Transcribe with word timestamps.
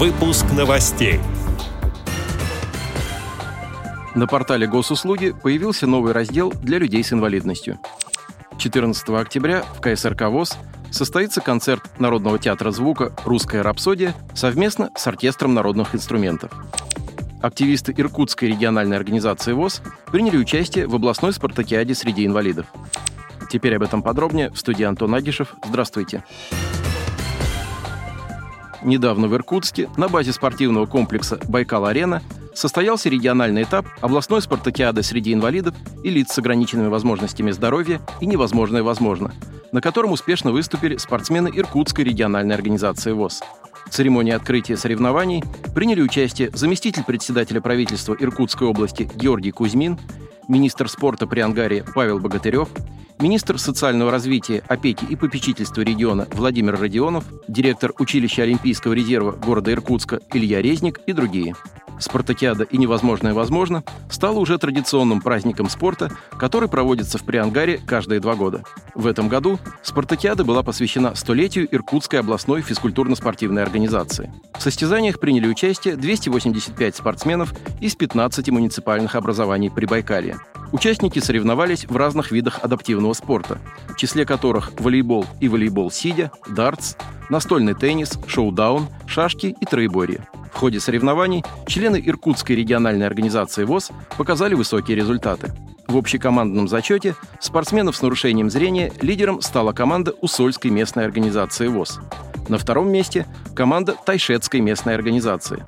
Выпуск 0.00 0.46
новостей. 0.56 1.20
На 4.14 4.26
портале 4.26 4.66
Госуслуги 4.66 5.34
появился 5.42 5.86
новый 5.86 6.14
раздел 6.14 6.50
для 6.62 6.78
людей 6.78 7.04
с 7.04 7.12
инвалидностью. 7.12 7.78
14 8.56 9.10
октября 9.10 9.62
в 9.62 9.82
КСРК 9.82 10.22
ВОЗ 10.30 10.56
состоится 10.90 11.42
концерт 11.42 11.82
Народного 12.00 12.38
театра 12.38 12.70
звука 12.70 13.12
«Русская 13.26 13.60
рапсодия» 13.60 14.14
совместно 14.34 14.88
с 14.96 15.06
оркестром 15.06 15.52
народных 15.52 15.94
инструментов. 15.94 16.50
Активисты 17.42 17.92
Иркутской 17.94 18.48
региональной 18.48 18.96
организации 18.96 19.52
ВОЗ 19.52 19.82
приняли 20.10 20.38
участие 20.38 20.86
в 20.86 20.94
областной 20.94 21.34
спартакиаде 21.34 21.94
среди 21.94 22.24
инвалидов. 22.24 22.64
Теперь 23.50 23.76
об 23.76 23.82
этом 23.82 24.02
подробнее 24.02 24.48
в 24.48 24.58
студии 24.58 24.84
Антон 24.84 25.14
Агишев. 25.14 25.56
Здравствуйте. 25.62 26.24
Недавно 28.82 29.28
в 29.28 29.34
Иркутске 29.34 29.90
на 29.96 30.08
базе 30.08 30.32
спортивного 30.32 30.86
комплекса 30.86 31.38
«Байкал-арена» 31.48 32.22
состоялся 32.54 33.08
региональный 33.08 33.64
этап 33.64 33.86
областной 34.00 34.40
спартакиады 34.40 35.02
среди 35.02 35.34
инвалидов 35.34 35.74
и 36.02 36.10
лиц 36.10 36.32
с 36.32 36.38
ограниченными 36.38 36.88
возможностями 36.88 37.50
здоровья 37.50 38.00
и 38.20 38.26
«Невозможное 38.26 38.82
возможно», 38.82 39.32
на 39.72 39.80
котором 39.80 40.12
успешно 40.12 40.50
выступили 40.50 40.96
спортсмены 40.96 41.50
Иркутской 41.54 42.04
региональной 42.04 42.54
организации 42.54 43.12
ВОЗ. 43.12 43.42
В 43.86 43.90
церемонии 43.90 44.32
открытия 44.32 44.76
соревнований 44.76 45.44
приняли 45.74 46.00
участие 46.00 46.50
заместитель 46.54 47.04
председателя 47.04 47.60
правительства 47.60 48.16
Иркутской 48.18 48.66
области 48.66 49.10
Георгий 49.14 49.50
Кузьмин, 49.50 49.98
министр 50.50 50.88
спорта 50.88 51.26
при 51.26 51.40
Ангаре 51.40 51.84
Павел 51.94 52.18
Богатырев, 52.18 52.68
министр 53.20 53.58
социального 53.58 54.10
развития, 54.10 54.62
опеки 54.68 55.06
и 55.08 55.16
попечительства 55.16 55.82
региона 55.82 56.26
Владимир 56.32 56.78
Родионов, 56.78 57.24
директор 57.48 57.92
училища 57.98 58.42
Олимпийского 58.42 58.92
резерва 58.92 59.32
города 59.32 59.72
Иркутска 59.72 60.18
Илья 60.34 60.60
Резник 60.60 61.00
и 61.06 61.12
другие. 61.12 61.54
Спартакиада 62.00 62.64
и 62.64 62.78
невозможное 62.78 63.34
возможно 63.34 63.84
стало 64.08 64.38
уже 64.38 64.58
традиционным 64.58 65.20
праздником 65.20 65.68
спорта, 65.68 66.10
который 66.38 66.68
проводится 66.68 67.18
в 67.18 67.24
Приангаре 67.24 67.78
каждые 67.86 68.20
два 68.20 68.34
года. 68.34 68.62
В 68.94 69.06
этом 69.06 69.28
году 69.28 69.58
Спартакиада 69.82 70.44
была 70.44 70.62
посвящена 70.62 71.14
столетию 71.14 71.68
Иркутской 71.72 72.20
областной 72.20 72.62
физкультурно-спортивной 72.62 73.62
организации. 73.62 74.32
В 74.58 74.62
состязаниях 74.62 75.20
приняли 75.20 75.46
участие 75.46 75.96
285 75.96 76.96
спортсменов 76.96 77.54
из 77.80 77.94
15 77.94 78.50
муниципальных 78.50 79.14
образований 79.14 79.70
Прибайкалья. 79.70 80.38
Участники 80.72 81.18
соревновались 81.18 81.84
в 81.84 81.96
разных 81.96 82.30
видах 82.30 82.60
адаптивного 82.62 83.12
спорта, 83.12 83.58
в 83.88 83.96
числе 83.96 84.24
которых 84.24 84.72
волейбол 84.78 85.26
и 85.40 85.48
волейбол 85.48 85.90
сидя, 85.90 86.30
дартс, 86.48 86.94
настольный 87.28 87.74
теннис, 87.74 88.18
шоу-даун, 88.26 88.88
шашки 89.06 89.54
и 89.60 89.64
троеборье. 89.66 90.26
В 90.52 90.58
ходе 90.58 90.80
соревнований 90.80 91.44
члены 91.66 92.02
Иркутской 92.04 92.56
региональной 92.56 93.06
организации 93.06 93.64
ВОЗ 93.64 93.90
показали 94.16 94.54
высокие 94.54 94.96
результаты. 94.96 95.52
В 95.86 95.96
общекомандном 95.96 96.68
зачете 96.68 97.16
спортсменов 97.40 97.96
с 97.96 98.02
нарушением 98.02 98.50
зрения 98.50 98.92
лидером 99.00 99.42
стала 99.42 99.72
команда 99.72 100.12
Усольской 100.20 100.70
местной 100.70 101.04
организации 101.04 101.66
ВОЗ. 101.66 102.00
На 102.48 102.58
втором 102.58 102.92
месте– 102.92 103.26
команда 103.54 103.96
Тайшетской 104.04 104.60
местной 104.60 104.94
организации. 104.94 105.64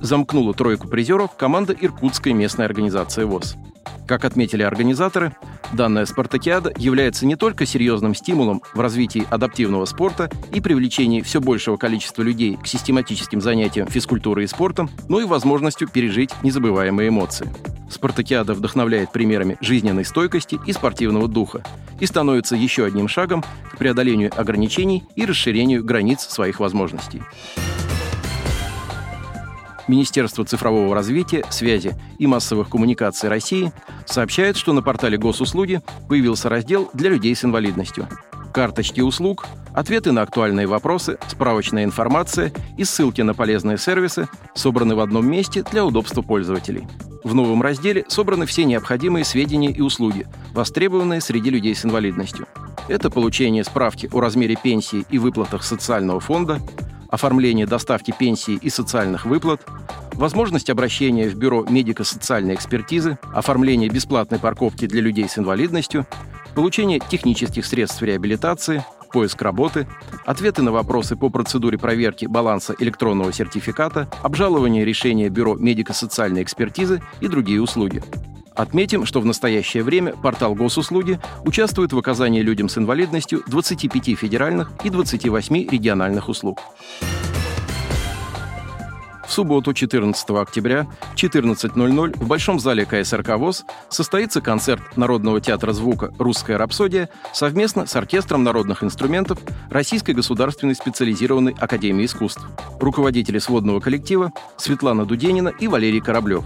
Замкнула 0.00 0.52
тройку 0.52 0.88
призеров 0.88 1.34
команда 1.36 1.72
Иркутской 1.72 2.32
местной 2.32 2.66
организации 2.66 3.24
ВОЗ. 3.24 3.56
Как 4.06 4.24
отметили 4.24 4.62
организаторы, 4.62 5.34
данная 5.72 6.04
спартакиада 6.04 6.72
является 6.76 7.24
не 7.24 7.36
только 7.36 7.64
серьезным 7.64 8.14
стимулом 8.14 8.62
в 8.74 8.80
развитии 8.80 9.26
адаптивного 9.30 9.86
спорта 9.86 10.30
и 10.52 10.60
привлечении 10.60 11.22
все 11.22 11.40
большего 11.40 11.76
количества 11.78 12.22
людей 12.22 12.58
к 12.62 12.66
систематическим 12.66 13.40
занятиям 13.40 13.88
физкультурой 13.88 14.44
и 14.44 14.48
спортом, 14.48 14.90
но 15.08 15.20
и 15.20 15.24
возможностью 15.24 15.88
пережить 15.88 16.30
незабываемые 16.42 17.08
эмоции. 17.08 17.50
Спартакиада 17.90 18.54
вдохновляет 18.54 19.12
примерами 19.12 19.56
жизненной 19.60 20.04
стойкости 20.04 20.58
и 20.66 20.72
спортивного 20.72 21.28
духа 21.28 21.62
и 22.00 22.06
становится 22.06 22.56
еще 22.56 22.84
одним 22.84 23.08
шагом 23.08 23.42
к 23.72 23.78
преодолению 23.78 24.32
ограничений 24.38 25.04
и 25.16 25.24
расширению 25.24 25.84
границ 25.84 26.20
своих 26.20 26.60
возможностей. 26.60 27.22
Министерство 29.86 30.44
цифрового 30.44 30.94
развития, 30.94 31.44
связи 31.50 31.94
и 32.18 32.26
массовых 32.26 32.70
коммуникаций 32.70 33.28
России 33.28 33.72
сообщает, 34.06 34.56
что 34.56 34.72
на 34.72 34.82
портале 34.82 35.18
госуслуги 35.18 35.82
появился 36.08 36.48
раздел 36.48 36.90
для 36.94 37.10
людей 37.10 37.34
с 37.34 37.44
инвалидностью. 37.44 38.08
Карточки 38.52 39.00
услуг, 39.00 39.46
ответы 39.74 40.12
на 40.12 40.22
актуальные 40.22 40.66
вопросы, 40.66 41.18
справочная 41.28 41.84
информация 41.84 42.52
и 42.78 42.84
ссылки 42.84 43.20
на 43.20 43.34
полезные 43.34 43.78
сервисы 43.78 44.28
собраны 44.54 44.94
в 44.94 45.00
одном 45.00 45.28
месте 45.28 45.64
для 45.70 45.84
удобства 45.84 46.22
пользователей. 46.22 46.86
В 47.24 47.34
новом 47.34 47.62
разделе 47.62 48.04
собраны 48.08 48.46
все 48.46 48.64
необходимые 48.64 49.24
сведения 49.24 49.72
и 49.72 49.80
услуги, 49.80 50.26
востребованные 50.52 51.20
среди 51.20 51.50
людей 51.50 51.74
с 51.74 51.84
инвалидностью. 51.84 52.46
Это 52.86 53.10
получение 53.10 53.64
справки 53.64 54.08
о 54.12 54.20
размере 54.20 54.56
пенсии 54.62 55.04
и 55.10 55.18
выплатах 55.18 55.64
социального 55.64 56.20
фонда, 56.20 56.60
оформление 57.14 57.66
доставки 57.66 58.12
пенсии 58.16 58.58
и 58.60 58.68
социальных 58.68 59.24
выплат, 59.24 59.64
возможность 60.14 60.68
обращения 60.68 61.28
в 61.28 61.36
Бюро 61.36 61.64
медико-социальной 61.68 62.54
экспертизы, 62.54 63.18
оформление 63.32 63.88
бесплатной 63.88 64.40
парковки 64.40 64.86
для 64.86 65.00
людей 65.00 65.28
с 65.28 65.38
инвалидностью, 65.38 66.06
получение 66.54 66.98
технических 66.98 67.64
средств 67.64 68.02
реабилитации, 68.02 68.84
поиск 69.12 69.40
работы, 69.42 69.86
ответы 70.26 70.62
на 70.62 70.72
вопросы 70.72 71.14
по 71.14 71.30
процедуре 71.30 71.78
проверки 71.78 72.26
баланса 72.26 72.74
электронного 72.80 73.32
сертификата, 73.32 74.10
обжалование 74.22 74.84
решения 74.84 75.28
Бюро 75.28 75.54
медико-социальной 75.54 76.42
экспертизы 76.42 77.00
и 77.20 77.28
другие 77.28 77.62
услуги. 77.62 78.02
Отметим, 78.54 79.04
что 79.04 79.20
в 79.20 79.26
настоящее 79.26 79.82
время 79.82 80.12
портал 80.12 80.54
Госуслуги 80.54 81.18
участвует 81.44 81.92
в 81.92 81.98
оказании 81.98 82.40
людям 82.40 82.68
с 82.68 82.78
инвалидностью 82.78 83.42
25 83.48 84.16
федеральных 84.16 84.70
и 84.84 84.90
28 84.90 85.68
региональных 85.68 86.28
услуг. 86.28 86.60
В 89.26 89.32
субботу, 89.32 89.72
14 89.72 90.30
октября, 90.30 90.86
в 91.00 91.16
14.00 91.16 92.18
в 92.18 92.28
Большом 92.28 92.60
зале 92.60 92.84
КСРК 92.84 93.36
ВОЗ 93.36 93.64
состоится 93.88 94.40
концерт 94.40 94.96
Народного 94.96 95.40
театра 95.40 95.72
звука 95.72 96.12
«Русская 96.18 96.56
рапсодия» 96.56 97.08
совместно 97.32 97.86
с 97.86 97.96
Оркестром 97.96 98.44
народных 98.44 98.84
инструментов 98.84 99.38
Российской 99.70 100.12
государственной 100.12 100.74
специализированной 100.74 101.54
академии 101.58 102.04
искусств. 102.04 102.42
Руководители 102.78 103.38
сводного 103.38 103.80
коллектива 103.80 104.30
Светлана 104.56 105.06
Дуденина 105.06 105.48
и 105.48 105.66
Валерий 105.66 106.00
Кораблев 106.00 106.44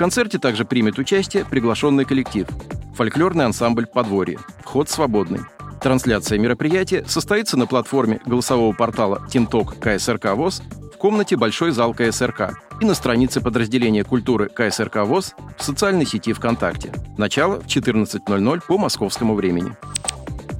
концерте 0.00 0.38
также 0.38 0.64
примет 0.64 0.98
участие 0.98 1.44
приглашенный 1.44 2.06
коллектив– 2.06 2.48
фольклорный 2.96 3.44
ансамбль 3.44 3.84
«Подворье». 3.86 4.38
Вход 4.64 4.88
свободный. 4.88 5.40
Трансляция 5.82 6.38
мероприятия 6.38 7.04
состоится 7.06 7.58
на 7.58 7.66
платформе 7.66 8.18
голосового 8.24 8.72
портала 8.72 9.20
«Тимток 9.30 9.78
КСРК 9.78 10.32
ВОЗ» 10.36 10.62
в 10.94 10.96
комнате 10.96 11.36
Большой 11.36 11.72
зал 11.72 11.92
КСРК 11.92 12.58
и 12.80 12.86
на 12.86 12.94
странице 12.94 13.42
подразделения 13.42 14.02
культуры 14.02 14.48
КСРК 14.48 15.04
ВОЗ 15.04 15.34
в 15.58 15.62
социальной 15.62 16.06
сети 16.06 16.32
ВКонтакте. 16.32 16.94
Начало 17.18 17.60
в 17.60 17.66
14.00 17.66 18.62
по 18.66 18.78
московскому 18.78 19.34
времени. 19.34 19.76